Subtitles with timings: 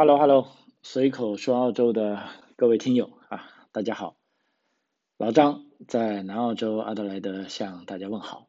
[0.00, 0.48] Hello Hello，
[0.80, 2.22] 随口说澳洲的
[2.56, 4.16] 各位听友啊，大家好，
[5.18, 8.48] 老张在南澳洲阿德莱德向大家问好。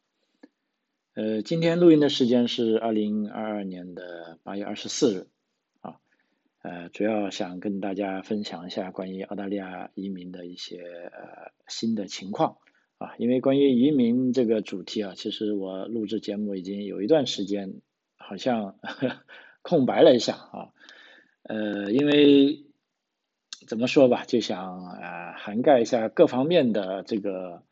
[1.13, 5.27] 呃，今天录音的时间是二零二二年的八月二十四日
[5.81, 5.97] 啊，
[6.61, 12.59] 呃，主要想跟大家分享一下关于澳大利亚移民的一些呃新的情况
[12.97, 17.81] 啊，因为关于移民这个主题啊，其实我录制节目已经有一段时间，
[18.15, 18.79] 好像
[19.61, 20.71] 空白了一下啊。
[21.43, 22.65] 呃，因为
[23.67, 27.63] 怎么说吧，就想啊涵盖一下各方面的这个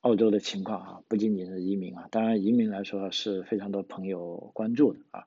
[0.00, 5.24] 澳洲的情况啊，不仅仅是移民啊，当然移民来说是非常多朋友关注的啊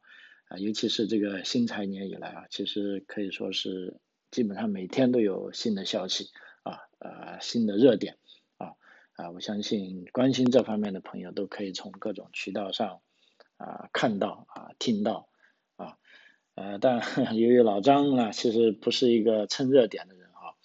[0.47, 3.99] 啊，尤其是这个新财年以来啊，其实可以说是
[4.31, 6.29] 基本上每天都有新的消息
[6.63, 8.17] 啊呃新的热点
[8.57, 8.73] 啊
[9.13, 13.01] 啊，我相信关心这方面的朋友都可以从各种渠道上
[13.57, 15.29] 啊看到啊听到。
[16.55, 17.01] 呃，但
[17.35, 20.55] 由于老张呢，其实不是一个蹭热点的人哈，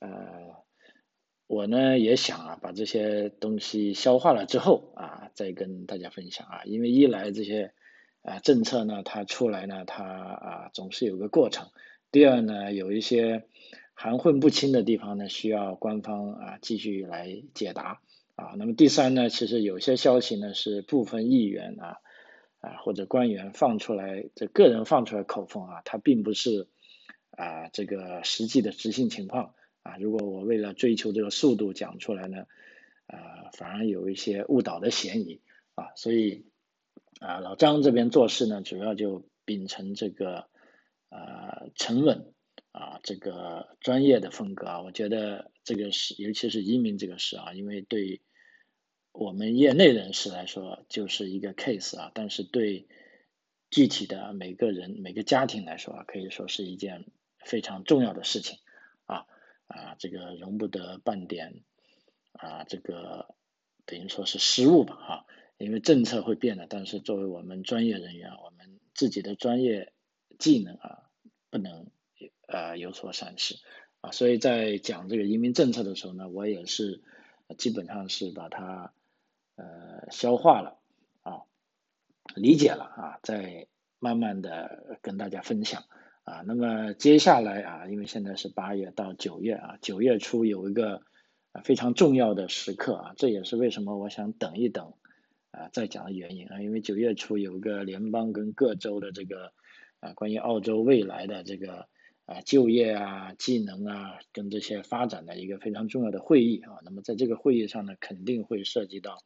[0.00, 0.56] 呃，
[1.46, 7.72] 我呢也想啊，把这些东西消化了之后啊，再跟大家分享啊，因为一来这些
[8.22, 11.68] 啊政策呢，它出来呢，它啊总是有个过程；
[12.10, 13.44] 第二呢，有一些
[13.94, 18.00] 含混不清的地方呢，需要官方啊继续来解答
[18.34, 18.54] 啊。
[18.56, 21.98] 那么第三呢，其实有些消息呢是部分议员啊。
[22.60, 26.68] 啊，或者官员放出来，这个人放出来口风啊，他并不是
[27.30, 29.96] 啊这个实际的执行情况啊。
[29.96, 32.44] 如果我为了追求这个速度讲出来呢，
[33.06, 35.40] 啊反而有一些误导的嫌疑
[35.74, 35.88] 啊。
[35.96, 36.44] 所以
[37.18, 40.48] 啊老张这边做事呢，主要就秉承这个
[41.08, 42.34] 啊沉稳
[42.72, 44.82] 啊这个专业的风格啊。
[44.82, 48.20] 我觉得这个是尤其是移民这个事啊，因为对。
[49.12, 52.86] 我们业内人士来说，就是一个 case 啊，但是对
[53.68, 57.04] 具体的每个人、每个家庭来说啊，可以说是一件
[57.38, 58.58] 非常重要的事情
[59.06, 59.26] 啊
[59.66, 61.64] 啊，这个容不得半点
[62.32, 63.34] 啊，这个
[63.84, 65.26] 等于说是失误吧哈，
[65.58, 69.92] 因为政策会变的，但是作为我们专业人员，我们自己的专业
[70.38, 71.10] 技能啊，
[71.50, 71.90] 不能
[72.46, 73.56] 呃有所闪失
[74.00, 77.02] 啊，所以在讲这个移民政策的时候呢，我也是
[77.58, 78.94] 基本上是把它。
[79.60, 80.78] 呃，消化了
[81.20, 81.42] 啊，
[82.34, 83.66] 理解了啊，再
[83.98, 85.84] 慢慢的跟大家分享
[86.24, 86.42] 啊。
[86.46, 91.02] 那么接下来啊，因为现在是八月到九月啊，九月初有一个
[91.62, 94.94] 非常重要的时刻啊，这也是为什么我想等一等
[95.50, 96.62] 啊再讲的原因啊。
[96.62, 99.52] 因为九月初有个联邦跟各州的这个
[100.00, 101.86] 啊关于澳洲未来的这个
[102.30, 106.78] 啊就业啊技能啊跟这些发展的一个非常重要的会议啊。
[106.84, 109.18] 那么在这个会议上呢，肯定会涉及到。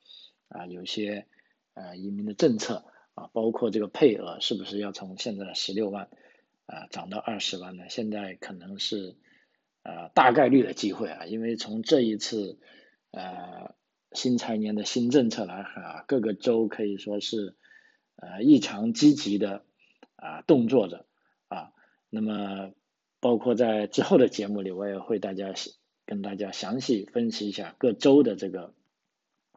[0.46, 1.26] 啊，有些
[1.72, 2.84] 呃移民的政策
[3.14, 6.10] 啊，包括这个配额是不是要从现在的十六万
[6.66, 7.84] 啊涨到二十万呢？
[7.88, 9.16] 现在可能是
[9.82, 12.60] 呃大概率的机会啊，因为从这一次
[13.10, 13.74] 呃
[14.12, 17.56] 新财年的新政策来看啊，各个州可以说是
[18.14, 19.64] 呃异常积极的
[20.14, 21.06] 啊动作着
[21.48, 21.72] 啊，
[22.10, 22.70] 那么
[23.24, 25.54] 包括在之后的节目里，我也会大家
[26.04, 28.74] 跟大家详细分析一下各州的这个。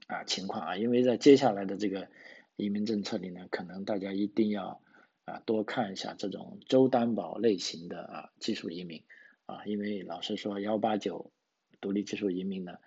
[0.07, 2.07] 啊，情况啊，因为在接下来的这个
[2.55, 4.81] 移民政策里呢，可能大家一定要
[5.25, 9.03] 啊多看一下这种州担保类型的啊技术移民
[9.45, 11.33] 啊，因为老实说幺八九
[11.81, 12.77] 独立技术移民呢，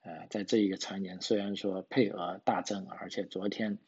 [0.00, 3.78] 呃，在这一个财年虽然说配额大增，而且昨天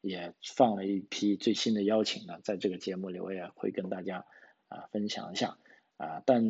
[0.00, 4.24] 也放了一批最新的邀请呢，在这个节目里我也会跟大家
[4.68, 5.58] 啊分享一下
[6.00, 6.42] 啊，但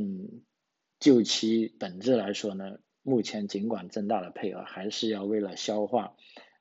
[0.98, 2.78] 就其本质来说呢。
[3.02, 6.16] 目前尽管增大了配额，还是要为了消化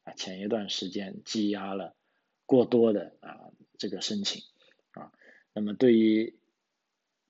[0.06, 1.98] 啊前一段时间积压了
[2.46, 4.42] 过多的啊这个申请
[4.92, 5.12] 啊。
[5.54, 6.40] 那么对于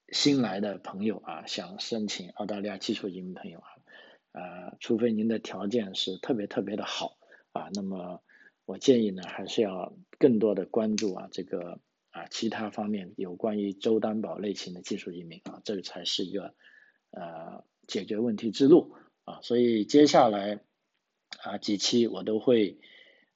[0.10, 3.68] 新来的朋友啊，想申请澳大利亚技术移民朋友啊，
[4.32, 7.18] 呃，除非您的条件是特别特别的好
[7.52, 8.22] 啊，那么
[8.66, 11.80] 我建议呢，还是要更多的关注啊这个
[12.12, 16.56] 啊其他方面有关于州担保类型的技术移民啊，这个才是一个
[17.12, 17.64] 呃。
[17.90, 20.60] 解决问题之路啊，所以接下来
[21.42, 22.78] 啊几期我都会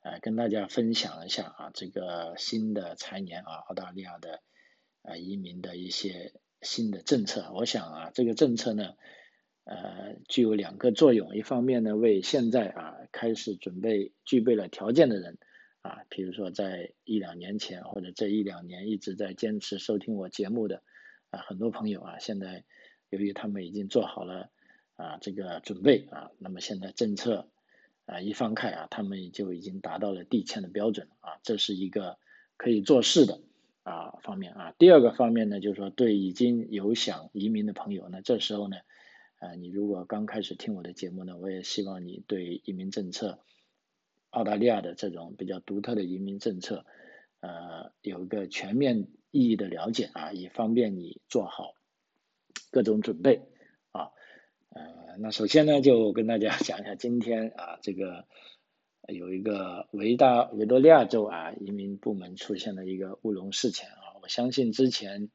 [0.04, 4.44] 呃跟大家分享一下啊这个新的财年啊澳大利亚的
[5.02, 7.52] 啊移民的一些新的政策。
[7.56, 8.94] 我想啊这个政策呢
[9.64, 15.40] 呃具有两个作用，一方面呢为现在啊开始准备具备了条件的人
[15.84, 20.82] 啊，比如说在一两年前或者这一两年一直在坚持收听我节目的
[21.30, 22.64] 啊很多朋友啊现在。
[23.10, 24.50] 由于他们已经做好了
[24.96, 27.48] 啊这个准备啊，那么现在政策
[28.08, 32.18] 啊一放开啊，他们就已经达到了递签的标准啊，这是一个
[32.58, 33.40] 可以做事的
[33.84, 34.74] 啊方面啊。
[34.80, 38.78] 第二个方面呢，就是说对已经有想移民的朋友，那这时候呢，
[39.38, 43.44] 啊，你如果刚开始听我的节目呢，我也希望你对移民政策，
[44.34, 46.86] 澳大利亚的这种比较独特的移民政策，
[47.40, 51.76] 呃，有一个全面意义的了解啊，以方便你做好
[52.72, 53.44] 各种准备
[53.92, 54.10] 啊。
[54.70, 58.26] 呃，那首先呢，就跟大家讲一下今天啊，这个
[59.08, 65.30] 有一个维大维多利亚州啊移民部门出现了一个乌龙事件啊，我相信之前。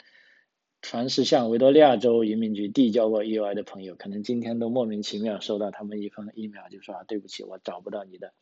[0.80, 8.32] 凡是向维多利亚州移民局递交过 EUI 的朋友，可能今天都莫名其妙收到他们一封 email，就说啊，对不起，我找不到你的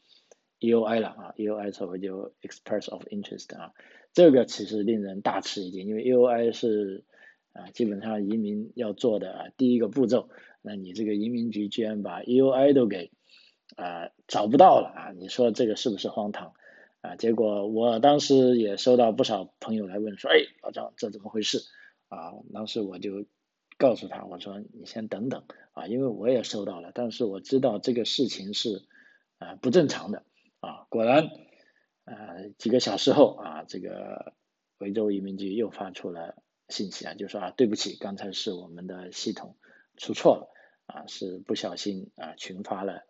[0.61, 3.73] EUI 了啊，EUI 所谓就 Express of Interest 啊，
[4.13, 7.05] 这个其实令人大吃一惊，因为 EUI 是
[7.53, 10.29] 啊基本上移民要做的啊第一个步骤，
[10.63, 13.11] 那你这个移民局居然把 EUI 都给
[13.77, 16.55] 啊找不到了啊，你说这个是不是荒唐
[17.03, 17.17] 啊？
[17.17, 21.59] 结果我当时也收到不少朋友来问说，哎，老张，这怎么回事？
[22.09, 23.27] 啊，当时我就
[23.79, 28.85] 告诉他，我说你先等等啊，因为我也收到了，但是我知道这个事情是
[29.39, 30.23] 啊不正常的
[30.67, 30.87] 啊。
[30.89, 31.31] 果然，
[32.05, 34.35] 呃几个小时后啊，这个
[34.79, 39.57] 维州移民局又发出了信息啊，就说啊对不起，刚才是我们的系统
[39.97, 40.49] 出错了
[40.87, 43.05] 啊，是不小心啊群发了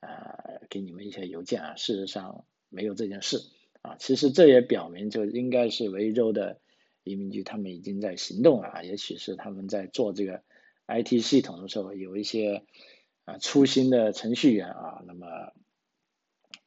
[0.00, 0.38] 啊
[0.70, 3.38] 给你们一些邮件啊，事实上没有这件事
[3.82, 3.96] 啊。
[3.98, 6.60] 其实这也表明就应该是维州的。
[7.04, 10.44] 移民局他们已经在行动了啊，也许是他们在做这个
[10.86, 12.62] IT 系统的时候，有一些
[13.24, 15.26] 啊粗心的程序员啊，那么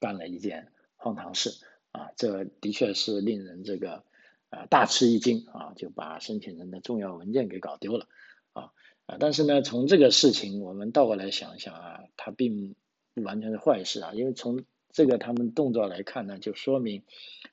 [0.05, 0.67] 干了一件
[0.97, 1.49] 荒唐事
[1.91, 4.03] 啊，这的确是令人这个
[4.49, 8.07] 啊大吃一惊啊，就把申请人的重要文件给搞丢了
[8.53, 8.71] 啊
[9.07, 12.75] 啊，但是呢，从这个事情我们倒过来想想啊，它并
[13.15, 17.01] 不完全是坏事啊，因为从这个他们动作来看呢，就说明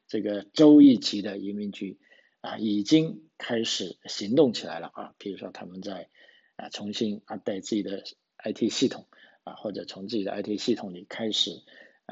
[0.06, 1.99] 这个州一级的移民局。
[2.43, 5.14] 啊，已经开始行动起来了啊！
[5.16, 6.08] 比如说，他们在
[6.56, 8.02] 啊重新 update 自己的
[8.43, 9.06] IT 系统
[9.44, 11.62] 啊，或者从自己的 IT 系统里开始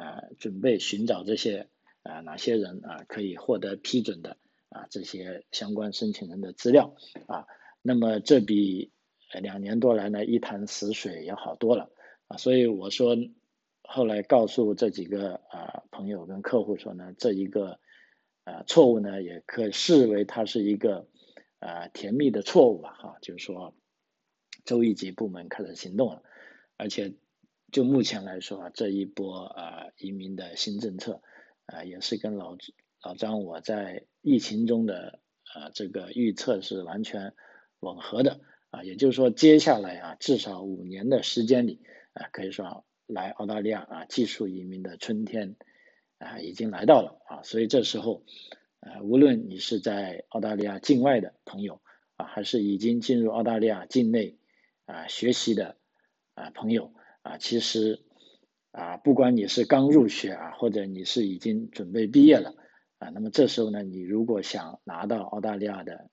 [0.00, 1.68] 啊准备寻找这些
[2.02, 4.38] 啊哪些人啊可以获得批准的
[4.68, 6.94] 啊这些相关申请人的资料
[7.26, 7.46] 啊。
[7.82, 8.92] 那么这比
[9.40, 11.90] 两年多来呢一潭死水要好多了
[12.28, 12.36] 啊！
[12.36, 13.16] 所以我说，
[13.82, 17.78] 后来告诉这几个啊朋友跟客户说呢，这一个。
[18.42, 21.06] 啊，错误呢也可视为它是一个
[21.58, 23.76] 啊甜蜜的错误吧，哈，就是说
[24.64, 26.22] 州一级部门开始行动了，
[26.78, 27.12] 而且
[27.72, 31.22] 就目前来说啊，这一波啊移民的新政策
[31.66, 32.56] 啊也是跟老
[33.02, 35.20] 老张我在疫情中的
[35.54, 37.34] 啊这个预测是完全
[37.80, 38.40] 吻合的
[38.70, 41.80] 啊，也就是说接下来啊至少五年的时间里
[42.12, 45.56] 啊可以说来澳大利亚啊技术移民的春天。
[46.22, 48.26] 啊，已经来到了啊，所以这时候，
[48.80, 51.80] 呃，无论你是在澳大利亚境外的朋友
[52.16, 54.36] 啊，还是已经进入澳大利亚境内
[54.84, 55.78] 啊学习的
[56.34, 58.00] 啊朋友啊，其实
[58.72, 62.54] 啊，不管你是刚入学啊，或者你是已经准备毕业了
[62.98, 66.10] 啊，那么这时候呢，你如果想拿到澳大利亚的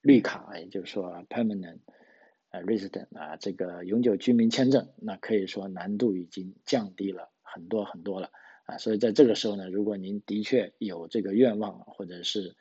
[0.00, 1.78] 绿卡，也就是说 permanent
[2.50, 8.30] 呃 resident 啊，这个永久居民签证，那可以说难度已经降低了很多很多了。
[8.64, 12.56] 啊，所以在这个时候呢，如果您的确有这个愿望，或者是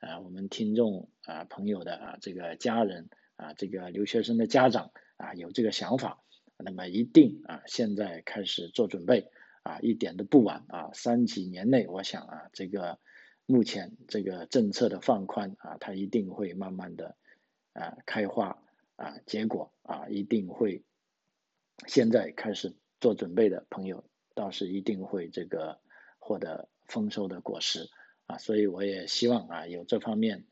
[0.00, 6.22] 啊我们听众啊朋友的啊这个家人啊这个留学生的家长啊有这个想法，
[6.58, 9.30] 那么一定啊现在开始做准备
[9.62, 12.98] 啊一点都不晚啊三几年内，我想啊这个
[13.46, 17.16] 目前这个政策的放宽啊它一定会慢慢的
[17.72, 18.62] 啊开花
[18.96, 20.82] 啊结果啊一定会
[21.86, 24.04] 现在开始做准备的朋友。
[24.38, 25.80] 倒是一定会这个
[26.18, 27.88] 获得丰收的果实
[28.26, 30.44] 啊，所以我也希望啊有这方面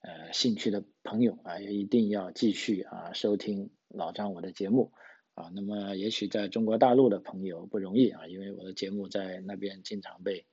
[0.00, 4.94] 呃兴趣的朋友啊也一定要继续啊收听老张我的节目
[5.38, 5.50] 啊。
[5.54, 10.46] 那么也许在中国大陆的朋友不容易啊，因为我的节目在那边经常被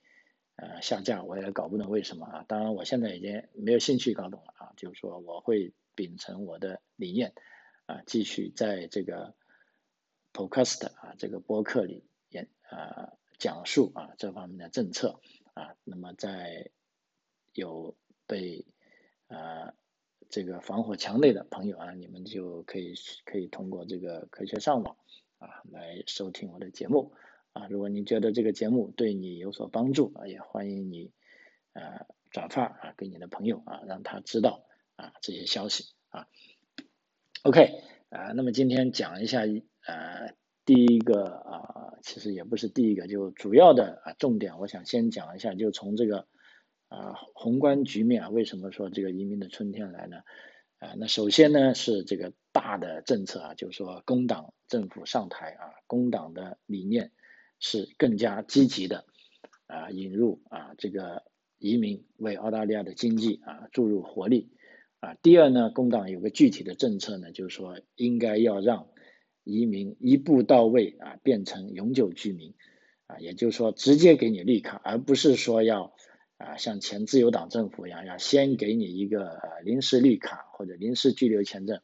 [0.56, 2.46] 呃下架，我也搞不懂为什么啊。
[2.48, 7.34] 当然我现在已经没有兴趣搞懂了啊，就是说我会秉承我的理念
[7.86, 9.36] 啊，继续在这个
[10.34, 12.06] Podcast 啊这个播客里。
[12.30, 15.22] 演啊，讲述啊这方面的政策
[15.54, 16.72] 啊，那么在
[17.54, 17.96] 有
[18.28, 18.66] 被
[19.28, 19.74] 呃
[20.36, 24.98] 这个防火墙内的朋友啊，你们就可以可以通过这个科学上网
[25.38, 27.14] 啊来收听我的节目
[27.54, 27.68] 啊。
[27.70, 31.14] 如果你觉得这个节目对你有所帮助啊，也欢迎你
[31.72, 34.66] 呃转发啊给你的朋友啊，让他知道
[34.98, 36.28] 啊这些消息啊。
[37.44, 39.44] OK 啊，那么今天讲一下
[39.86, 40.36] 呃。
[40.66, 46.28] 第一个啊，其实也不是第一个，就主要的啊重点，我想先讲一下，就从这个
[46.88, 50.18] 啊宏观局面啊，为什么说这个移民的春天来呢？
[50.78, 57.12] 啊，那首先呢是这个大的政策啊，就是说工党政府上台啊，工党的理念
[57.60, 59.06] 是更加积极的
[59.68, 61.24] 啊，引入啊这个
[61.58, 64.52] 移民为澳大利亚的经济啊注入活力
[65.00, 65.16] 啊。
[65.16, 68.90] 第二呢，工党有个具体的政策呢，就是说应该要让
[69.44, 72.54] 移民一步到位啊，变成永久居民
[73.08, 75.96] 啊，也就是说直接给你绿卡，而不是说要。
[76.46, 81.82] 啊，像前自由党政府一样，要先给你一个临时绿卡或者临时居留签证，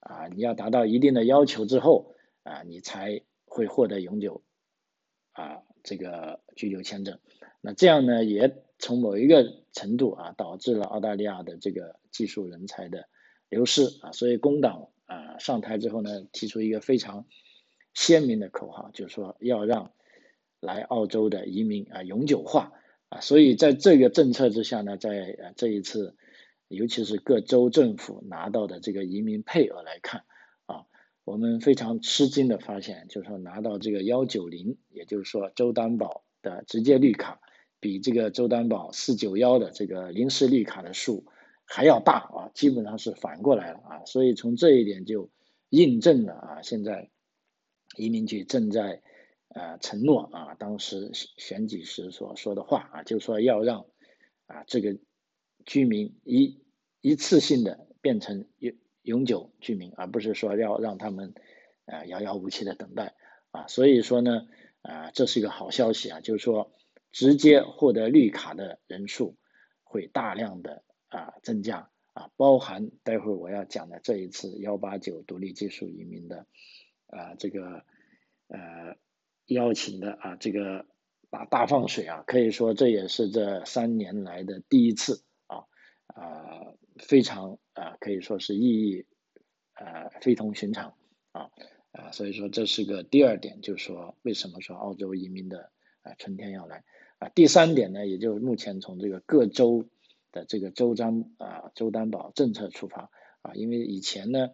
[0.00, 4.42] 啊，你要达到一定的要求之后，啊，你才会获得永久
[5.32, 7.18] 啊这个居留签证。
[7.62, 13.08] 那这样呢，也从某一个程度啊，导致了澳大利亚的这个技术人才的
[13.48, 14.12] 流失啊。
[14.12, 17.26] 所以工党啊上台之后呢，提出一个非常
[17.94, 19.92] 鲜明的口号，就是说要让
[20.60, 22.72] 来澳洲的移民啊永久化。
[23.12, 26.16] 啊，所以在这个政策之下呢，在呃这一次，
[26.68, 30.24] 尤其是各州政府拿到的这个移民配额来看，
[30.64, 30.86] 啊，
[31.24, 37.38] 我们非常吃惊的发现，就是说拿到这个幺九零，也就是说州担保的直接绿卡，
[37.80, 41.26] 比这个州担保四九幺的这个临时绿卡的数
[41.66, 45.28] 还要大啊，基本上是反过来了啊，所以从这一点就
[45.68, 47.10] 印证了啊，现在
[47.94, 49.02] 移民局正在。
[49.54, 53.84] 啊，承诺啊，当时选举时所说的话啊，就说要让
[54.46, 54.98] 啊这个
[55.66, 56.64] 居民一
[57.02, 61.34] 一次性的变成永永久居民，而不是说要让他们
[61.84, 63.14] 啊遥遥无期的等待
[63.50, 63.66] 啊。
[63.66, 64.48] 所以说呢
[64.80, 66.72] 啊，这是一个好消息啊，就是说
[67.10, 69.36] 直接获得绿卡的人数
[69.82, 76.46] 会大量的啊增加啊，包含待会儿我要讲的这一次幺八九独立技术移民的
[77.08, 77.84] 啊这个
[78.48, 78.96] 呃。
[79.52, 80.86] 邀请的啊，这个
[81.30, 85.64] 把大放水啊，可以说这也是这三年来的第一次啊
[86.06, 89.06] 啊，非常啊，可以说是意义
[89.74, 90.94] 呃非同寻常
[91.32, 91.50] 啊
[91.92, 95.70] 啊，所以说这是个第二点，就是说为什么说澳洲移民的
[96.02, 96.84] 啊春天要来
[97.18, 97.28] 啊？
[97.28, 99.88] 第三点呢，也就是目前从这个各州
[100.32, 103.10] 的这个州担啊州担保政策出发
[103.42, 104.50] 啊，因为以前呢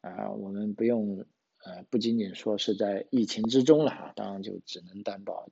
[0.00, 1.24] 啊我们不用。
[1.64, 5.48] 呃，不仅仅说是在疫情之中了哈，当然就只能担保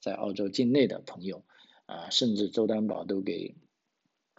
[0.00, 1.44] 在澳洲境内的朋友
[1.86, 3.54] 啊，甚至州担保都给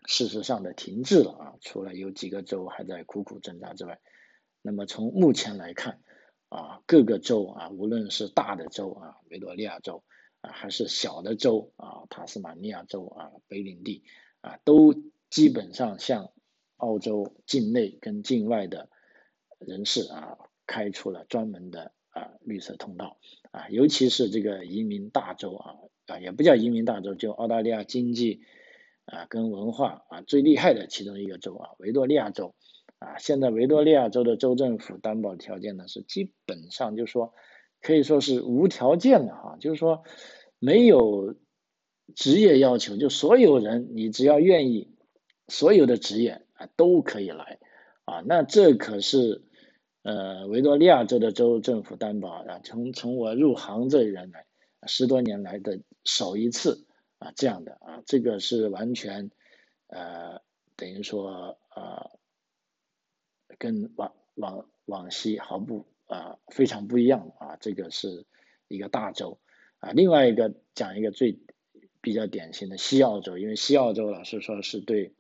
[0.06, 4.00] 事实上的停滞了啊，除了有几个州还在苦苦挣扎之外，
[4.62, 6.02] 那么从目前来看
[6.50, 10.04] 啊，各个州啊，无论是大的州啊，维多利亚州
[10.42, 14.04] 啊，还是小的州啊，塔斯马尼亚州啊，北领地
[14.42, 14.94] 啊，都
[15.32, 16.32] 基本上向
[16.76, 18.90] 澳洲境内跟境外的
[19.58, 20.38] 人士啊。
[20.68, 23.18] 开出了专门的啊绿色通道
[23.52, 28.42] 啊，尤其是这个移民大洲啊啊，也不叫移民大洲，就澳大利亚经济
[29.06, 32.54] 啊跟文化啊最厉害的其中一个州啊，维多利亚州
[33.00, 37.34] 啊，现在维多利亚州的州政府担保条件呢是基本上就说
[37.82, 40.04] 可以说是无条件的哈，就是说
[40.60, 41.36] 没有
[42.14, 44.92] 职业要求，就所有人你只要愿意，
[45.48, 47.58] 所有的职业啊都可以来
[48.04, 49.47] 啊，那这可是。
[50.08, 54.46] 呃，维多利亚州的州政府担保啊，从从我入行这一年来，
[54.88, 56.86] 十多年来的首一次
[57.20, 59.32] 啊，这样的啊，这个是完全
[59.88, 60.42] 呃，
[60.78, 62.12] 等于说啊，
[63.58, 68.26] 跟往往往昔毫不啊非常不一样啊，这个是
[68.70, 69.40] 一个大州
[69.80, 71.38] 啊，另外一个讲一个最
[72.00, 75.14] 比较典型的西澳洲，因为西澳洲老实说是对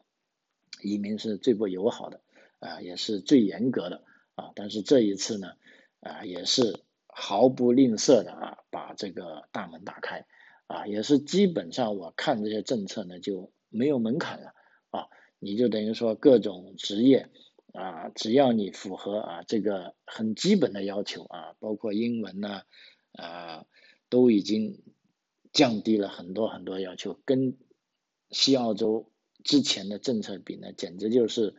[0.82, 2.22] 移民是最不友好的
[2.60, 4.06] 啊，也是最严格的。
[4.38, 5.54] 啊，但是这一次呢，
[6.00, 10.28] 啊，也是毫不吝啬的啊，把这个大门打开，
[10.68, 14.54] 啊，也是基本上我看这些政策呢就没有门槛了，
[14.92, 17.32] 啊，你就等于说各种职业
[17.74, 22.62] 啊，只要你符合啊这个很基本的要求啊，包括英文呐，
[23.14, 23.66] 啊，
[24.08, 24.84] 都已经
[25.52, 27.58] 降低了很多很多要求，跟
[28.30, 29.12] 西澳洲
[29.44, 31.56] 之前的政策比呢，简直就是。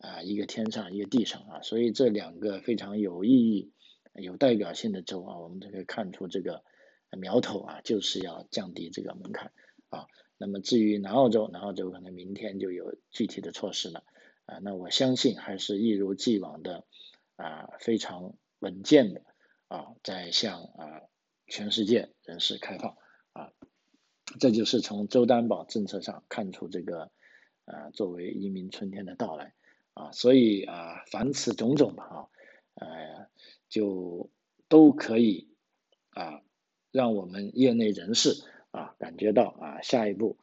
[0.00, 3.70] 啊，一个天上，一个地上啊，所以这两个非常有意义、
[4.14, 6.64] 有代表性的州啊，我们就可以看出这个
[7.10, 9.52] 苗头啊，就是要降低这个门槛
[9.90, 10.06] 啊。
[10.38, 14.02] 那么至于南澳洲，南澳洲可能明天就有具体的措施了
[14.46, 14.58] 啊。
[14.62, 16.86] 那我相信还是一如既往的
[17.36, 19.22] 啊，非常稳健的
[19.68, 21.02] 啊，在向啊
[21.46, 22.96] 全世界人士开放
[23.34, 23.52] 啊。
[24.38, 27.10] 这就是从州担保政策上看出这个
[27.66, 29.52] 啊，作为移民春天的到来。
[29.94, 32.28] 啊，所以啊，凡此种种吧，啊，
[32.74, 33.28] 呃，
[33.68, 34.30] 就
[34.68, 35.48] 都可以
[36.10, 36.42] 啊，
[36.92, 40.38] 让我们业内人士啊感觉到啊，下一步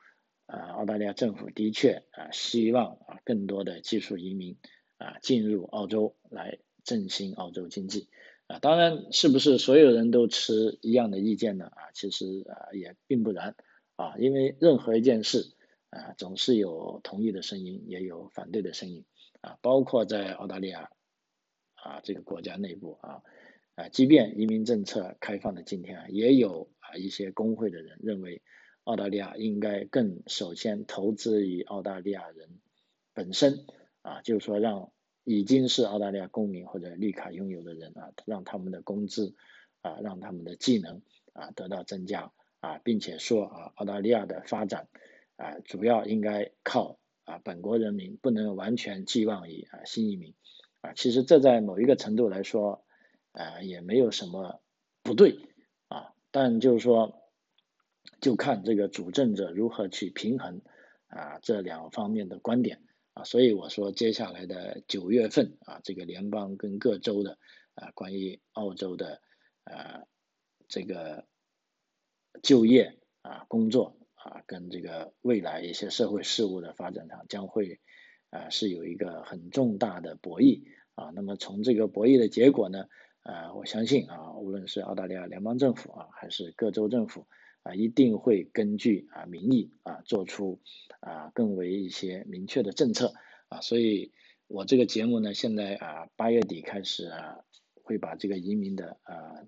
[0.45, 4.57] 啊，澳大利亚政府的确啊希望啊更多的技术移民
[4.97, 8.09] 啊进入澳洲来振兴澳洲经济
[8.47, 11.65] 啊，当然是不是所有人都持一样的意见呢？
[11.65, 13.55] 啊，其实啊也并不然
[13.95, 15.53] 啊，因为任何一件事
[15.89, 19.03] 啊总是有同意的声音，也有反对的声音
[19.47, 20.89] 啊，包括在澳大利亚
[21.75, 23.21] 啊这个国家内部啊
[23.75, 28.41] 啊，即便移民政策开放的今天啊，也有啊一些工会的人认为。
[28.87, 32.61] 澳大利亚应该更首先投资于澳大利亚人
[33.13, 33.65] 本身
[34.01, 34.93] 啊，就是说让
[35.25, 39.35] 已经是澳大利亚公民或者绿卡拥有的人啊，让他们的工资
[39.81, 41.01] 啊，让他们的技能
[41.33, 44.87] 啊得到增加啊，并且说啊，澳大利亚的发展
[45.35, 46.97] 啊，主要应该靠
[47.27, 50.33] 啊本国人民，不能完全寄望于啊新移民
[50.81, 50.93] 啊。
[50.93, 52.83] 其实这在某一个程度来说
[53.33, 54.63] 啊，也没有什么
[55.03, 55.37] 不对
[55.89, 57.23] 啊，但就是说。
[58.21, 60.61] 就看这个主政者如何去平衡
[61.07, 62.81] 啊这两方面的观点
[63.13, 67.37] 啊，所以我说接下来的九月份啊，这个联邦跟各州的
[67.75, 69.21] 啊关于澳洲的
[69.65, 70.03] 啊
[70.69, 71.27] 这个
[72.41, 77.79] 就业啊工作啊跟这个未来一些社会事务的发展上将会
[78.29, 80.63] 啊是有一个很重大的博弈
[80.95, 82.85] 啊，那么从这个博弈的结果呢
[83.23, 87.25] 啊，我相信啊，无论是澳大利亚联邦政府啊还是各州政府。
[87.63, 90.61] 啊，一定会根据啊民意啊做出
[91.01, 93.13] 啊更为一些明确的政策
[93.49, 94.13] 啊，所以
[94.47, 97.39] 我这个节目呢，现在啊八月底开始啊
[97.83, 99.43] 会把这个移民的啊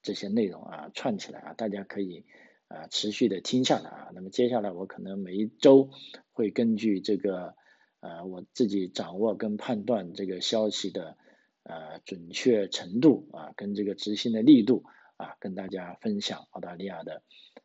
[0.00, 2.24] 这些内容啊串起来啊，大家可以
[2.70, 4.08] 啊持续的听下来啊。
[4.14, 5.90] 那么接下来我可能每一周
[6.32, 7.54] 会根据这个
[8.00, 11.18] 呃我自己掌握跟判断这个消息的
[11.64, 14.84] 呃准确程度啊跟这个执行的力度。
[15.20, 17.22] 啊，跟大家分享澳大利亚的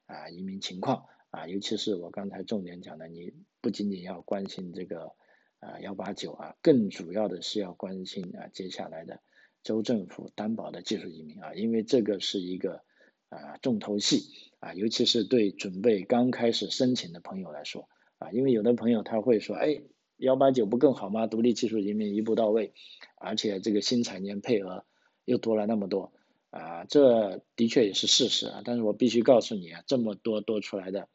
[0.07, 3.31] 啊移民情况啊，尤其是我刚才重点讲的，你
[3.61, 5.13] 不仅仅要关心这个
[5.61, 9.21] 啊幺八九啊，更主要的是要关心啊接下来的
[9.63, 12.83] 州政府担保的技术移民啊，因为这个是一个
[13.29, 19.81] 啊重头戏啊，尤其是对准备刚开始申请的朋友来说啊，因为有的朋友他会说，哎，
[20.17, 21.27] 幺八九不更好吗？
[21.27, 22.73] 独立技术移民一步到位，
[23.17, 24.85] 而且这个新产年配额
[25.25, 26.13] 又多了那么多。
[26.51, 31.09] 啊，这的确也是事实啊，但是我必须告诉你啊，这么多多出来的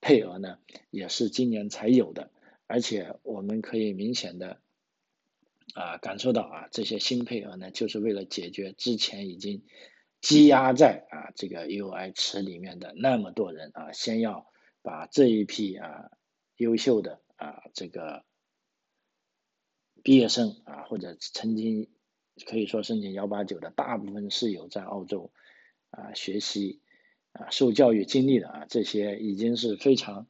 [0.00, 0.58] 配额呢，
[0.90, 2.32] 也是今年才有的，
[2.66, 4.58] 而且我们可以明显的
[5.74, 9.62] 啊感受到啊，这些新配额呢，就是为了解决之前已经
[10.24, 14.46] 积压在啊这个 UI 池里面的那么多人啊，先要
[14.82, 16.10] 把这一批啊
[16.56, 18.24] 优秀的啊这个
[20.02, 21.90] 毕业生啊或者曾经。
[22.46, 25.30] 可以说申请幺八九的大部分是有在澳洲
[25.90, 26.82] 啊学习
[27.30, 30.26] 啊受教育经历的啊，这些已经是非常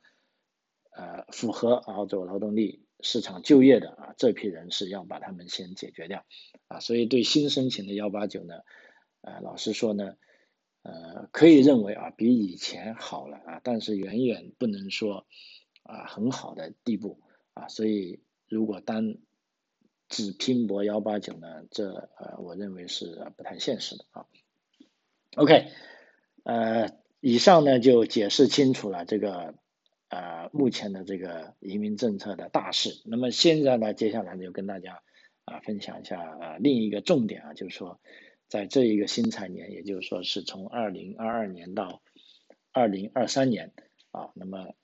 [0.91, 6.27] 呃符合澳洲劳动力市场就业的啊这批人是要把他们先解决掉
[6.69, 8.55] 啊，所以对新申请的幺八九呢，
[9.25, 10.17] 呃老实说呢，
[10.83, 15.27] 呃可以认为啊比以前好了啊，但是远远不能说
[15.83, 17.21] 啊很好的地步
[17.55, 19.17] 啊，所以如果单
[20.09, 21.65] 只拼搏幺八九呢？
[21.71, 24.27] 这呃，我认为是不太现实的啊。
[25.35, 25.71] OK，
[26.45, 29.55] 呃，以上呢就解释清楚了这个
[30.11, 33.03] 呃目前的这个移民政策的大势。
[33.07, 35.03] 那么现在呢，接下来就跟大家
[35.47, 37.99] 啊分享一下呃另一个重点啊，就是说
[38.49, 42.03] 在这一个新财年，也就是说是从二零二二年到
[42.73, 43.73] 二零二三年
[44.11, 44.75] 啊，那么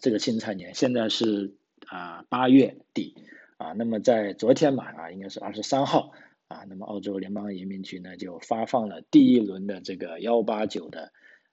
[0.00, 3.14] 这个新财年现在是啊八月底。
[3.58, 6.12] 啊，那么在昨天嘛，啊，应该是二十三号，
[6.46, 11.10] 啊，那么澳洲联邦移民局呢就发放了第一轮的这个幺八九的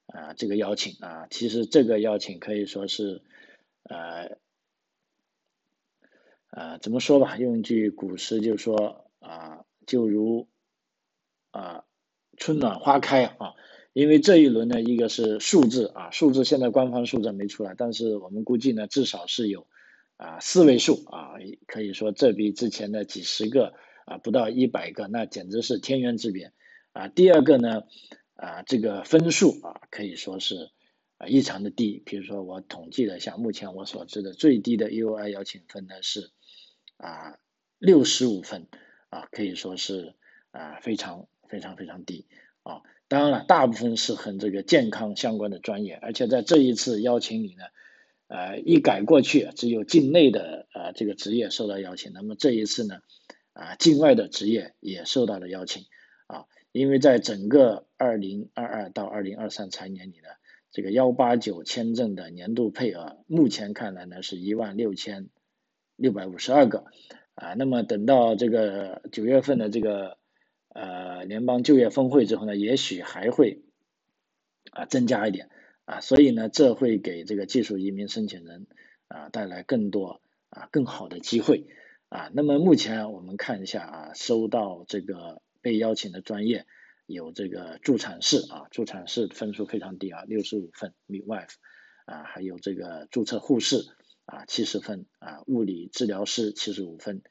[0.07, 3.23] 啊这个邀请啊，其实这个邀请可以说是
[3.83, 4.35] 呃
[6.49, 10.49] 呃怎么说吧，用一句古诗就说啊，就如
[11.53, 11.85] 啊
[12.35, 13.53] 春暖花开啊，
[13.93, 19.65] 因为这一轮呢，一个是数字啊，数字现在官方数字没出来，但是我们估计呢，至少是有。
[20.15, 21.33] 啊，四位数啊，
[21.65, 23.73] 可以说这比之前的几十个
[24.05, 26.53] 啊，不到一百个，那简直是天渊之别
[26.93, 27.07] 啊。
[27.09, 27.81] 第二个呢，
[28.35, 30.69] 啊，这个分数啊，可以说是
[31.17, 32.01] 啊异常的低。
[32.05, 36.29] 比如说我统计了一下，目前我所知的最低的 UI 邀请分呢是
[36.97, 37.39] 啊
[37.79, 38.67] 六十五分
[39.09, 40.13] 啊，可以说是
[40.51, 42.25] 啊非常非常非常低
[42.63, 42.81] 啊。
[43.07, 47.63] 当然了，大部分是和这个健康相关的专业，而且在这一次邀请里呢。
[48.27, 53.01] 呃，一改过去只有境内的呃这个职业受到邀请，那么这一次呢，
[53.51, 55.83] 啊境外的职业也受到了邀请
[56.25, 60.29] 啊，因为在整个二零二二到二零二三财年里呢，
[60.71, 65.29] 这个幺八九签证的年度配额，目前看来呢是一万六千
[65.95, 66.85] 六百五十二个
[67.35, 67.53] 啊。
[67.53, 70.17] 那么等到这个九月份的这个
[70.73, 73.63] 呃联邦就业峰会之后呢，也许还会
[74.71, 75.49] 啊增加一点
[75.86, 76.01] 啊。
[76.01, 78.67] 所以呢，这会给这个技术移民申请人
[79.07, 81.67] 啊带来更多啊更好的机会
[82.09, 82.29] 啊。
[82.33, 86.65] 那么目前我们看一下啊，收到这个被邀请的专业。
[87.05, 91.55] 有这个助产士啊，助产士分数非常低啊，六十五分，midwife
[92.05, 93.83] 啊，还有这个注册护士
[94.25, 97.21] 啊，七十分啊，物理治疗师七十五分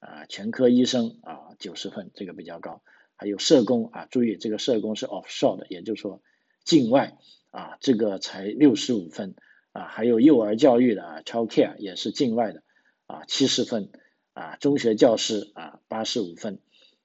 [0.00, 2.82] 啊，全科医生啊，九十分，这个比较高，
[3.22, 6.20] 还有社工啊，注意这个社工是 offshore 的，也就是说
[6.64, 7.16] 境外
[7.50, 9.36] 啊，这个才六十五分
[9.70, 12.64] 啊，还有幼儿教育的啊，child care 也是境外的
[13.06, 13.92] 啊，七十分
[14.32, 16.58] 啊，中学教师啊，八十五分。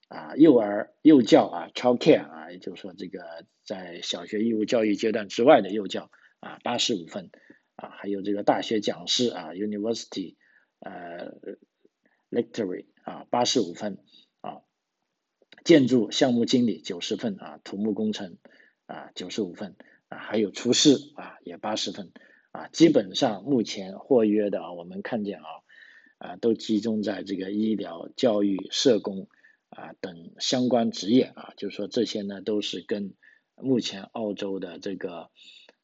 [0.09, 7.29] 啊，幼儿幼教啊，child care 啊，也就是说这个在小学义务教育阶段之外的幼教啊，八十五分
[7.75, 10.35] 啊，还有这个大学讲师啊，university
[10.79, 11.33] 呃
[12.31, 13.97] lecturer 啊，八十五分，
[15.67, 18.37] 建筑项目经理九十分啊，土木工程
[18.85, 19.75] 啊九十五分
[20.07, 22.13] 啊，还有厨师啊也八十分
[22.51, 25.45] 啊，基本上目前获约的啊，我们看见啊
[26.19, 29.27] 啊都集中在这个医疗、教育、社工。
[29.69, 33.13] 啊，等相关职业啊，就是说这些呢，都是跟
[33.55, 35.29] 目前澳洲的这个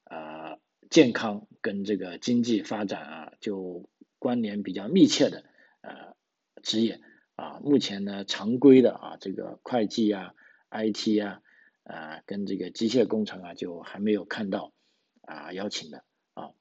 [0.06, 0.58] 呃
[0.90, 5.44] 健康跟这个经济发展啊，就关联比较密切的
[5.82, 6.16] 呃
[6.64, 7.02] 职业
[7.36, 7.60] 啊。
[7.64, 10.34] 目前呢，常规的啊，这个会计啊、
[10.70, 11.42] IT 啊
[11.84, 14.74] 啊，跟这个机械工程啊，就还没有看到
[15.22, 16.52] 啊邀请的啊。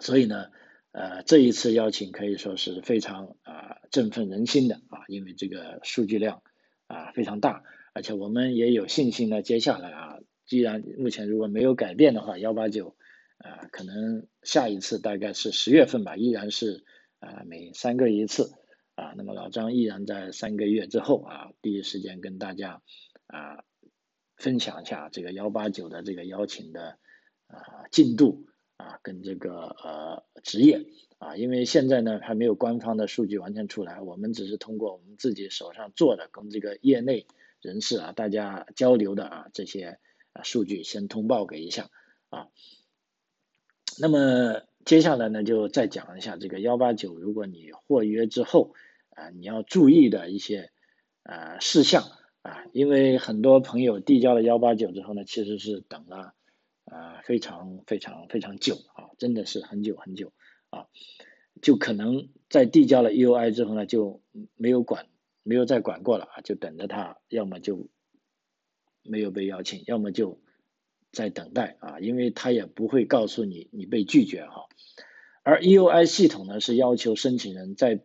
[0.00, 0.46] 所以呢。
[0.90, 6.42] 呃，这一次邀请可以说是非常啊振奋人心的啊，因为这个数据量
[6.86, 9.42] 啊非常大，而且我们也有信心呢。
[9.42, 12.96] 接下来啊，既然目前如果没有改变的话，幺八九
[13.36, 16.84] 啊，可能下一次大概是十月份吧，依然是
[17.20, 18.54] 啊每三个一次
[18.98, 19.14] 啊。
[19.16, 22.82] 那么老张依然在三个月之后啊，第一时间跟大家
[23.26, 23.64] 啊
[24.36, 26.98] 分享一下这个幺八九的这个邀请的
[27.46, 28.46] 啊进度。
[28.78, 30.86] 啊，跟这个呃职业
[31.18, 37.26] 啊，因为现在呢还没有官方的数据完全出来，我们只是通过我们自己手上做的跟这个业内
[37.60, 39.98] 人士啊大家交流的啊这些
[40.32, 41.90] 啊数据先通报给一下
[42.28, 42.46] 啊。
[44.00, 48.76] 那么接下来呢就再讲一下这个幺八九，如果你获约之后
[49.18, 50.70] 啊你要注意的一些
[51.22, 52.04] 啊事项
[52.42, 56.34] 啊，因为很多朋友递交了幺八九之后呢，其实是等了。
[56.90, 60.32] 啊，非常非常非常久啊，真的是很久很久
[60.70, 60.86] 啊，
[61.60, 64.22] 就可能在递交了 EUI 之后呢，就
[64.56, 65.06] 没有管，
[65.42, 67.90] 没有再管过了啊，就等着他，要么就
[69.02, 70.40] 没有被邀请，要么就
[71.12, 74.64] 在等待啊，因为他也不会告诉你你被拒绝哈。
[75.42, 78.00] 而 E U I 系统呢，是要求申请人在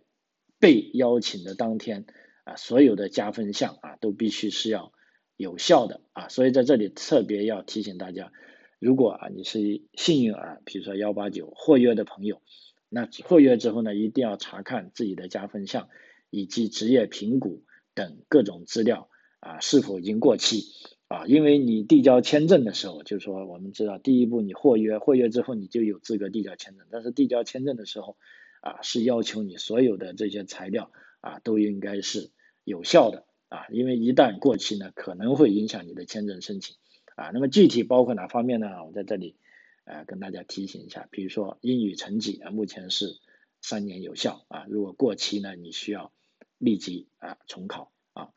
[0.63, 2.06] 被邀请的当天
[2.45, 4.93] 啊，所有的加分项啊，都必须是要
[5.36, 8.32] 有效的啊，所以在这里特别要提醒大家。
[8.80, 12.41] 如果啊你是幸运儿，比如说幺八九获约的朋友，
[12.88, 15.89] 那获约之后呢，一定要查看自己的加分项
[16.30, 17.62] 以及职业评估
[17.93, 19.10] 等各种资料
[19.41, 20.63] 啊是否已经过期
[21.10, 28.15] 啊，因为你递交签证的时候，就是说我们知道第一步你获约，获约之后你就有资格递交签证，但是递交签证的时候
[28.63, 32.32] 啊是要求你所有的这些材料啊都应该是
[32.63, 36.78] 有效的啊，因为一旦过期呢，可能会影响你的签证申请。
[37.15, 38.84] 啊，那么具体包括哪方面呢？
[38.86, 39.36] 我在这里，
[39.84, 43.19] 呃，跟大家提醒一下，比如说英语成绩啊，目前是
[43.62, 46.12] 三年有效啊，如果过期呢，你需要
[46.58, 48.30] 立即啊重考啊，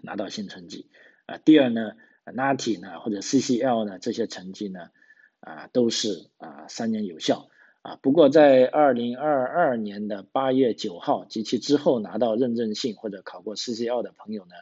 [0.00, 0.88] 拿到新成绩
[1.26, 1.36] 啊。
[1.36, 1.92] 第二呢
[2.24, 4.88] ，NAT 呢或者 CCL 呢这些成绩呢
[5.40, 7.50] 啊都是啊三年有效
[7.82, 7.96] 啊。
[8.02, 14.54] 不过在二零二二年的八月九号及其之后拿到认证信或者考过 CCL 的朋友呢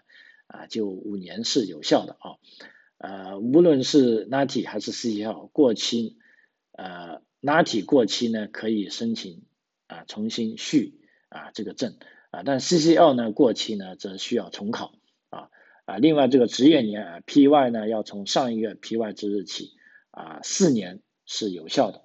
[0.46, 2.37] 啊，就五年是有效的啊。
[2.98, 6.16] 呃，无论是 NAT 还是 CCL 过期，
[6.72, 9.44] 呃，NAT 过期呢可以申请
[9.87, 11.96] 啊重新续啊这个证
[12.31, 14.94] 啊，但 CCL 呢过期呢则需要重考
[15.31, 15.48] 啊
[15.85, 19.74] 啊，另外这个职业年啊 PY 呢要从上一个 PY 之日起
[20.11, 22.02] 啊四年是有效的。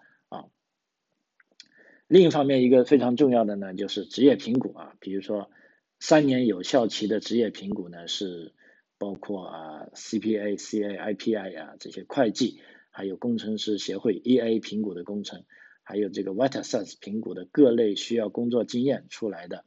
[2.14, 5.50] 另一方面，一个非常重要的呢就是职业评估啊，比如说
[6.00, 8.54] 三年有效期的职业评估呢是。
[9.00, 15.44] 包括啊，CPA、CA、IPI 啊这些会计，还有工程师协会 EA 评估的工程，
[15.84, 19.66] 还有这个 w a t e r s e s 评估的各类需要工作经验出来的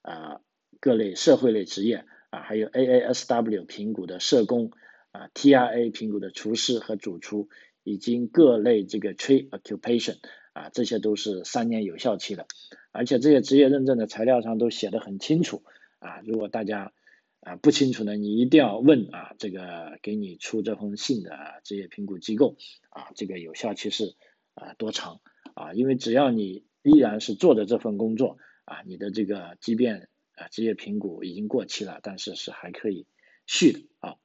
[0.00, 0.40] 啊
[0.80, 4.72] 各类社会类职业啊，还有 AASW 评估的社工
[5.12, 7.48] 啊，TRA 评估的厨师和主厨，
[7.84, 10.16] 以及各类这个 trade occupation
[10.52, 12.46] 啊，这些都是三年有效期的，
[12.90, 15.62] 而且这些职业认证的材料上都写的很清楚
[15.98, 16.20] 啊。
[16.24, 16.92] 如果大家
[17.40, 22.56] 啊不清楚呢，你一定要问啊，这个给你出这封信的职业评估机构
[22.90, 24.14] 啊，这个有效期是
[24.54, 25.20] 啊多长
[25.54, 25.72] 啊？
[25.72, 33.06] 因为只要你依然是做的这份工作啊，你的这个即便啊职业评估已经过期了，但是是还可以
[33.46, 34.16] 续的啊。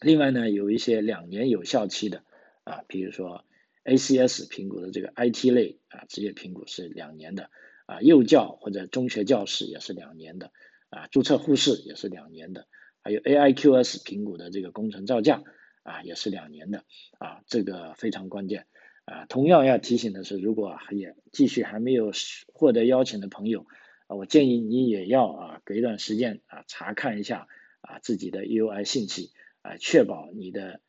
[0.00, 2.22] 另外呢，有一些两年有效期的
[2.64, 3.44] 啊，比如说
[3.86, 7.50] ACS 评估的这个 IT 类啊职业评估是两年的
[7.86, 10.50] 啊，幼教或者中学教师也是两年的
[10.90, 12.66] 啊，注册护士也是两年的，
[13.02, 15.44] 还有 AIQS 评估的这个工程造价
[15.84, 16.84] 啊也是两年的
[17.18, 18.66] 啊，这个非常关键
[19.04, 19.24] 啊。
[19.26, 22.10] 同样要提醒的是，如果也继续还没有
[22.52, 23.66] 获得邀请的朋友
[24.08, 27.46] 啊，我建议你也要啊隔一段时间啊查看一下
[27.80, 29.32] 啊自己的 UI 信息。
[29.62, 30.80] 啊，确保你的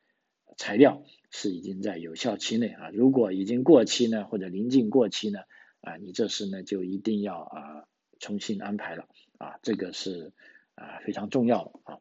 [0.58, 2.89] 材料是已经在有效期内啊。
[2.89, 5.41] 如果已经过期呢，或者临近过期呢，
[5.82, 7.86] 啊，你这时呢就一定要啊
[8.20, 10.34] 重新安排了啊，这个是
[10.74, 12.00] 啊非常重要的啊。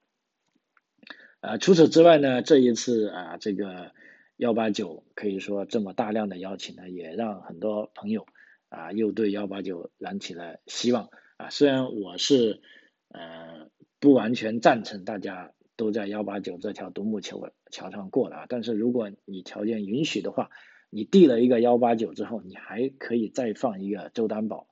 [1.41, 3.93] 啊，除此之外呢，这一次啊这个
[4.37, 8.27] 幺八九可以说这么大量的邀请呢，也让很多朋友
[8.71, 11.51] 啊又对幺八九燃起了希望啊。
[11.51, 12.63] 虽然我是
[13.09, 13.69] 呃
[14.01, 15.53] 不完全赞成大家。
[15.77, 18.47] 都在幺八九这条独木桥桥上过了啊！
[18.49, 20.51] 但是如果你条件允许的话，
[20.89, 24.69] 你递了一个幺八九之后，你还可以再放一个周担保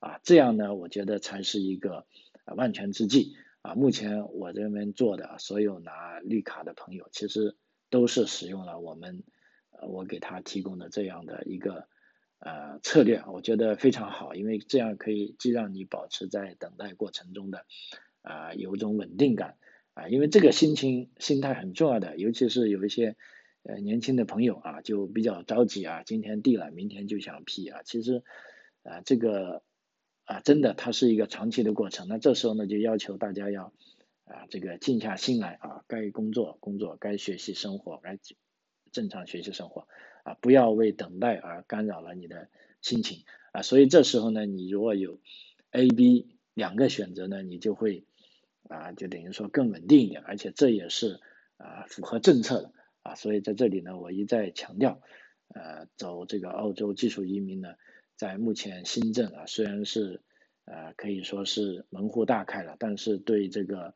[0.00, 2.06] 啊，这样呢，我觉得才是一个
[2.44, 3.74] 万全之计啊。
[3.74, 7.56] 目前我这边做的所有拿绿卡的朋友，其实
[7.88, 9.22] 都是使用了我们
[9.86, 11.86] 我给他提供的这样的一个
[12.40, 17.64] 呃策略，我觉得非常好，因为这样可以既让你保持在等待过程中的
[18.22, 19.56] 啊有一种稳定感。
[19.98, 23.16] 啊，因为这个心情心态很重要的，尤其是有一些
[23.64, 27.82] 呃年轻的朋友啊，就比较着急啊，今天递了，明天就想批啊。
[27.82, 28.22] 其实
[28.84, 29.64] 啊，这个
[30.24, 32.06] 啊，真的它是一个长期的过程。
[32.06, 33.72] 那这时候呢，就要求大家要
[34.24, 38.20] 啊，这个静下心来啊，该工作工作，该学习生活，该
[38.92, 39.88] 正常学习生活
[40.22, 42.48] 啊，不要为等待而干扰了你的
[42.82, 43.62] 心情啊。
[43.62, 45.18] 所以这时候呢，你如果有
[45.72, 48.04] A、B 两个选择呢，你就会。
[48.68, 51.20] 啊，就等于说更稳定一点，而且这也是
[51.56, 55.00] 啊符合政策的啊，所以在这里呢，我一再强调，
[55.48, 57.74] 呃，走这个澳洲技术移民呢，
[58.16, 60.20] 在目前新政啊，虽然是
[60.66, 63.94] 呃可以说是门户大开了，但是对这个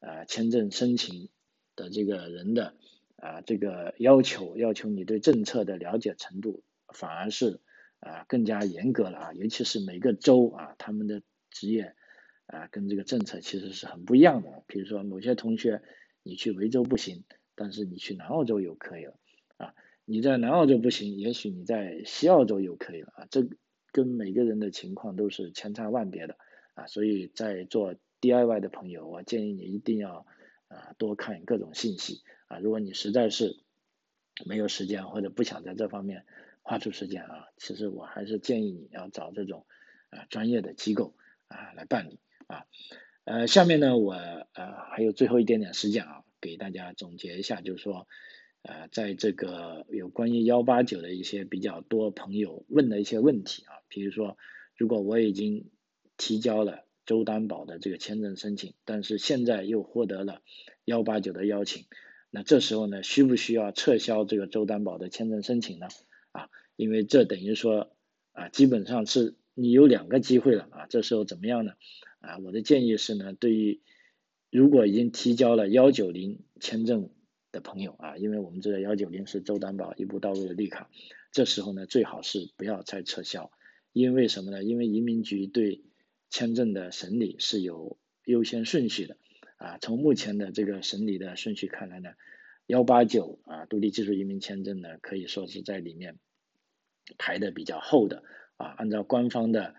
[0.00, 1.28] 呃签证申请
[1.76, 2.74] 的这个人的
[3.16, 6.62] 啊这个要求，要求你对政策的了解程度，
[6.94, 7.60] 反而是
[8.00, 11.94] 啊更加严格了啊，尤其是每个州啊他们的职业。
[12.46, 14.62] 啊，跟这个政策其实是很不一样的。
[14.66, 15.82] 比如说，某些同学
[16.22, 19.18] 你去维州不行，但是你去南澳洲又可以了。
[19.56, 23.12] 啊，你在南澳洲不行，也许你在西澳洲又可以了。
[23.16, 23.48] 啊，这
[23.92, 26.36] 跟每个人的情况都是千差万别的。
[26.74, 30.26] 啊，所以在做 DIY 的朋友，我建议你一定要
[30.68, 32.22] 啊多看各种信息。
[32.48, 33.60] 啊，如果你实在是
[34.44, 36.26] 没有时间或者不想在这方面
[36.62, 39.64] 花出时间啊，其实我还是建议你要找这种
[40.10, 41.14] 啊专业的机构
[41.48, 42.18] 啊来办理。
[42.46, 42.66] 啊，
[43.24, 48.06] 呃，下面呢，我呃还有最后一点点时间啊，给大家总结一下，就是说，
[48.62, 54.36] 呃，在这个有关于幺八九的一些比较多朋友问的一些问题啊，比如说，
[54.76, 55.70] 如果我已经
[56.16, 60.40] 提交了周担保的这个签证申请，但是现在又获得了
[60.84, 61.84] 幺八九的邀请，
[62.30, 65.88] 那这时候呢，需不需要撤销这个周担保的签证申请呢？
[66.32, 67.90] 啊，因为这等于说
[68.32, 71.72] 啊，基本上是你有两个机会了啊，这时候怎么样呢？
[72.24, 73.80] 啊，我的建议是呢，对于
[74.50, 77.10] 如果已经提交了幺九零签证
[77.52, 80.88] 的朋友啊，因为我们知道幺九零是周担保一步到位的绿卡，
[81.32, 83.50] 这时候呢最好是不要再撤销，
[83.92, 84.64] 因为什么呢？
[84.64, 85.82] 因为移民局对
[86.30, 89.16] 签证的审理是有优先顺序的
[89.56, 89.78] 啊。
[89.78, 92.10] 从目前的这个审理的顺序看来呢，
[92.66, 96.18] 幺八九啊独立技术移民签证呢可以说是在里面
[97.18, 98.22] 排的比较后的
[98.56, 98.68] 啊。
[98.78, 99.74] 按照官方的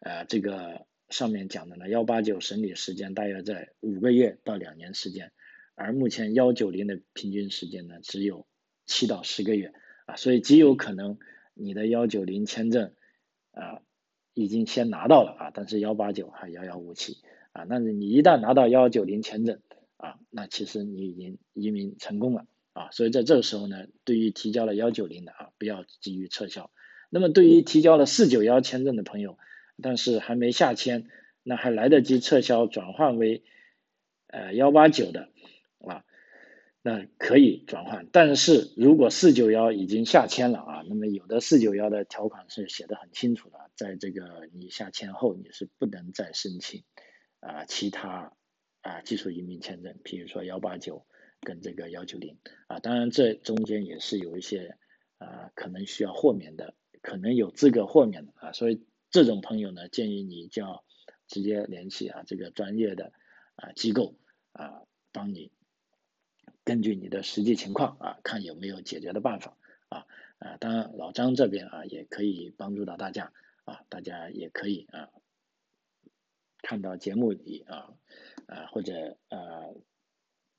[0.00, 0.86] 呃这个。
[1.10, 5.32] 上面讲的呢，幺八九审理时间大约在五个月到两年时间，
[5.74, 8.46] 而目前幺九零的平均时间呢只有
[8.86, 9.72] 七到十个月。
[10.06, 11.18] 啊，所以极有可能
[11.54, 12.92] 你的幺九零签证
[13.52, 13.82] 啊
[14.34, 17.18] 已经先拿到了啊，但是幺八九还遥遥无期。
[17.52, 19.60] 啊，那你一旦拿到幺九零签证
[19.96, 22.46] 啊，那其实你已经移民成功了。
[22.72, 26.70] 啊，所以在这个时候呢，对于提交了幺九零的啊，不要急于撤销。
[27.08, 29.36] 那么对于提交了四九幺签证的朋友，
[29.82, 31.08] 但是还没下签，
[31.42, 33.42] 那还来得及撤销转换为
[34.26, 35.28] 呃幺八九的
[35.78, 36.04] 啊，
[36.82, 38.06] 那可以转换。
[38.12, 46.84] 但是如果四九幺已经下签了啊，那么有的四九幺的条款是写的很清楚的，在这个你下签后你是不能再申请
[47.40, 48.32] 啊其他
[48.82, 51.06] 啊技术移民签证，比如说幺八九
[51.40, 54.76] 跟这个幺九零啊，当然这中间也是有一些
[55.18, 60.84] 啊可能需要豁免的，可能有资格豁免的啊，所以这种朋友呢，建议你就要
[61.26, 63.12] 直接联系啊这个专业的
[63.56, 64.16] 啊机构
[64.52, 65.50] 啊帮你。
[66.62, 69.56] 根据你的实际情况啊，看有没有解决的办法
[69.88, 70.06] 啊
[70.38, 73.32] 啊，当然老张这边啊也可以帮助到大家
[73.64, 75.08] 啊，大家也可以啊
[76.62, 77.94] 看到节目里啊
[78.46, 79.74] 啊或者呃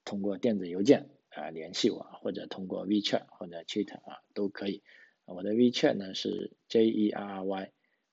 [0.04, 4.84] 通过电子邮件啊联系我，或者通过 WeChat 或者 Twitter 啊都可以。
[5.26, 7.72] 我的 WeChat 呢是 J E R R Y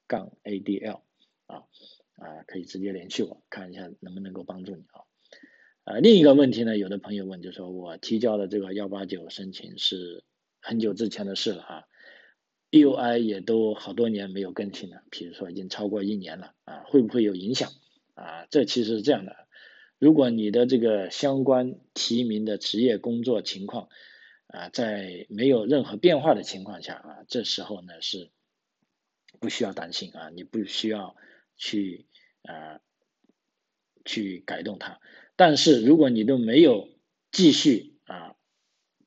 [0.09, 1.03] 杠 A D L
[1.47, 1.63] 啊
[2.17, 5.05] 啊可以直接联系我，看一下能不能够帮助你啊。
[5.85, 10.25] 呃，另一个问题呢，有的朋友问，就说我提交的这个幺八九申请是
[10.61, 11.85] 很久之前的事了啊
[12.71, 17.71] ，EUI 也都好多年没有更新了，比如说已经超过一年了啊，会不会有影响
[18.15, 18.47] 啊？
[18.51, 19.37] 这其实是这样的，
[19.99, 23.89] 如果你的这个相关提名的职业工作情况
[24.49, 28.31] 啊，在没有任何变化的情况下啊，这时候呢是
[29.41, 31.17] 不需要担心啊，你不需要
[31.57, 32.07] 去
[32.43, 32.81] 啊
[34.05, 35.01] 去改动它。
[35.37, 36.89] 但是如果你都没有
[37.31, 38.35] 继续啊，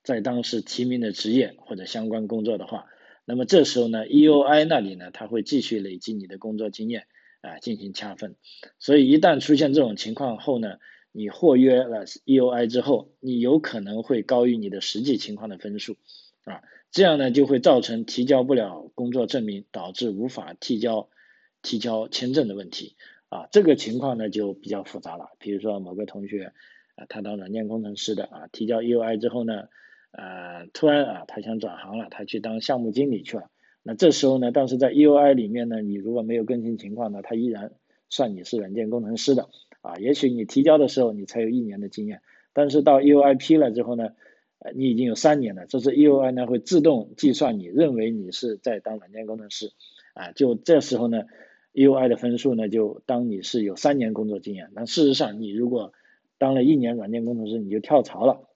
[0.03, 2.87] 在当时提名的职业或者相关工作的话，
[3.25, 7.07] 那么这时候呢，EUI 那里呢，他会继续累积你的工作经验
[7.41, 8.35] 啊，进行掐分。
[8.79, 10.77] 所以一旦出现这种情况后呢，
[11.11, 15.97] 你获约了 EUI 之后，你有可能会高于你的实际情况的分数
[16.45, 21.09] 啊，这样呢就会造成提交不了工作证明，导致无法提交
[21.61, 22.95] 提交签证的问题。
[23.29, 25.29] 啊，这个情况呢就比较复杂了。
[25.39, 26.51] 比如说某个同学
[26.95, 29.69] 啊，他当软件工程师的啊，提交 EUI 之后呢，
[30.11, 33.49] 呃，突然啊，他想转行了，他去当项目经理去了。
[33.83, 37.71] 那这时候呢，但是在 EUI 里面呢，你如果没有更新情况呢，他依然
[38.09, 39.47] 算你是软件工程师的
[39.79, 39.95] 啊。
[39.95, 44.09] 也许你提交的时候你才有一年的经验，但是到 EUI 批了之后呢，
[44.61, 49.73] 呃，你已经有三年了，这是 EUI 呢会自动计算你认为你是在当软件工程师
[50.13, 50.31] 啊。
[50.31, 51.23] 就这时候呢。
[51.73, 55.93] EUI 的分数呢，就当你是有三年工作经验，但事实上你如果
[56.37, 58.49] 当了一年软件工程师，你就跳槽了，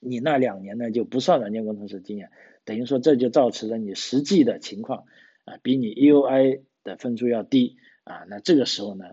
[0.00, 2.30] 你那两年呢就不算软件工程师经验，
[2.64, 5.04] 等于说这就造成了你实际的情况
[5.44, 9.04] 啊比你 EUI 的分数要低啊，那这个时候呢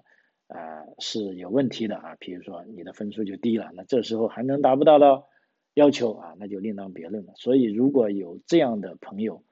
[0.48, 5.26] 啊是有问题的啊，比如说你的分数就低了，那这时候还能达不到的
[5.80, 7.34] 要求啊，那就另当别论了。
[7.36, 9.44] 所以如果有这样的朋友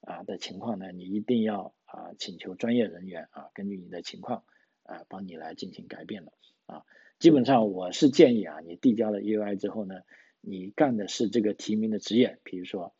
[0.00, 1.74] 啊的情况呢，你一定要。
[1.88, 4.42] 啊，请求专业人员啊，根据你的情况
[4.82, 6.32] 啊，帮你来进行改变了
[6.66, 6.82] 啊。
[7.20, 10.00] 基本上我是建议啊，你递交了 EUI 之后呢，
[10.40, 12.92] 你干的是这个提名的职业，比如说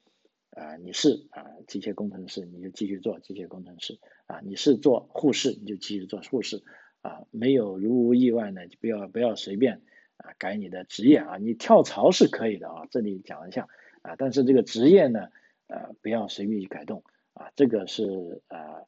[0.51, 6.63] 啊，你是啊机械工程师，你就继续做机械工程师啊；你是做护士，你就继续做护士
[7.03, 7.27] 啊。
[7.33, 9.83] 没有如无意外呢，就不要不要随便
[10.17, 11.37] 啊改你的职业啊。
[11.39, 13.69] 你跳槽是可以的啊，这里讲一下
[14.03, 15.29] 啊，但是这个职业呢，
[15.67, 17.03] 呃，不要随便去改动。
[17.35, 18.87] 啊，这个是呃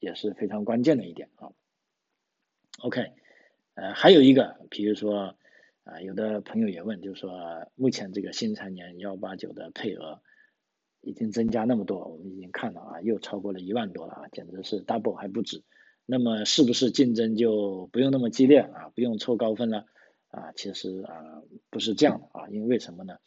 [0.00, 1.52] 也是非常关键的一点啊。
[2.80, 3.12] OK，
[3.74, 5.36] 呃还有一个，比如说
[5.84, 10.20] 啊有的朋友也问，就是说目前这个新财年幺八九的配额
[11.02, 15.62] 已经增加那么多，我们已经看到啊又超过了一万多了啊，简直是 double 还不止。
[16.04, 18.90] 那么是不是竞争就不用那么激烈啊？
[18.96, 19.86] 不用凑高分了
[20.34, 20.52] 啊？
[20.56, 23.18] 其实啊不是这样的啊，因为为什么呢？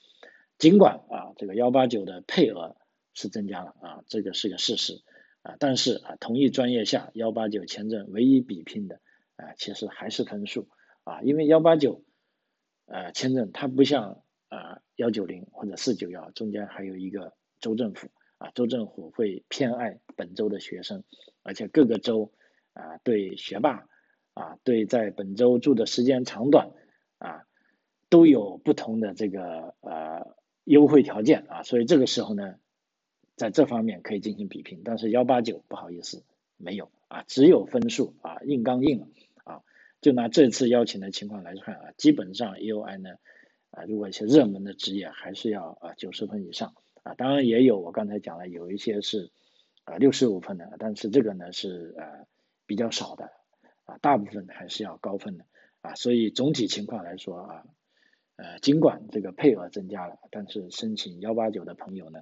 [0.57, 2.75] 尽管啊这个幺八九的配额。
[3.19, 5.01] 是增加了啊，这个是个事实
[5.41, 9.01] 啊，但是啊，同一专业下幺八九签证唯一比拼的
[9.37, 10.69] 啊，其实还是分数
[11.03, 12.03] 啊，因为幺八九
[12.85, 21.03] 呃签证它不像啊幺九零或者四九幺中间还有一个州政府啊，州政府会偏爱本州的学生，
[21.41, 22.31] 而且各个州
[22.73, 23.87] 啊对学霸
[24.35, 26.69] 啊对在本州住的时间长短
[27.17, 27.43] 啊
[28.09, 32.55] 都有不同的这个呃优惠条件啊，所以这个时候呢。
[33.37, 36.23] 在这方面可以进行比拼，但是幺八九不好意思
[36.57, 39.07] 没有啊，只有分数啊硬刚硬了
[39.43, 39.61] 啊。
[40.01, 43.11] 就拿这次邀请的情况来看啊，基本上 EUI 呢
[43.69, 49.29] 啊，如果一些热门的职业还是要啊九十分以上啊，当然也有我刚才讲了有一些是
[49.83, 52.25] 啊六十五分的，但是这个呢是呃
[52.65, 53.29] 比较少的
[53.85, 55.45] 啊，大部分还是要高分的
[55.89, 57.63] 啊，所以总体情况来说啊
[58.35, 62.21] 呃尽管这个配额增加了，但是申请幺八九的朋友呢。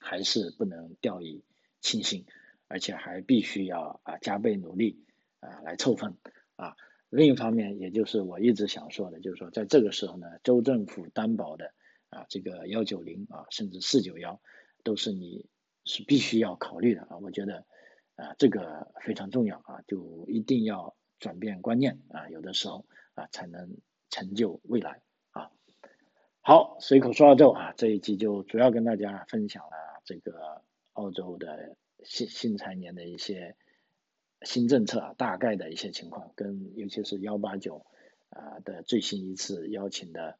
[0.00, 1.44] 还是不能掉以
[1.80, 2.26] 轻心，
[2.68, 5.04] 而且还必须要啊加倍努力
[5.40, 6.18] 啊来凑分
[6.56, 6.74] 啊。
[7.08, 11.72] 另一方面，也就是我一直想说的，就是说在这个时候呢，州政府担保的
[12.10, 14.42] 啊这个幺九零啊，甚至四九幺，
[14.82, 15.48] 都是你
[15.84, 17.16] 是必须要考虑的啊。
[17.18, 17.64] 我觉得
[18.16, 22.84] 啊这个非常重要啊，就一定要转变观念啊，有的时候
[23.14, 23.76] 啊才能
[24.10, 25.50] 成就未来啊。
[26.40, 30.62] 好，随口说澳洲啊，这一集就主要跟大家分享了这个
[30.92, 33.56] 澳洲的新新财年的一些。
[34.42, 37.86] 新政策啊，大概的一些情况，跟尤其是幺八九
[38.28, 40.36] 啊的最新一次邀请的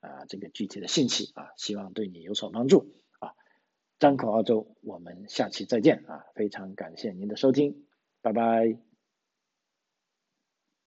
[0.00, 3.34] 啊这个具体的信息啊，希望对你有所帮助啊。
[3.98, 6.24] 张口澳洲，我们下期再见啊！
[6.34, 7.84] 非常感谢您的收听，
[8.22, 8.91] 拜拜。